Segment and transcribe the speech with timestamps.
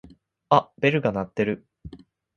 [0.49, 1.67] あっベルが鳴ってる。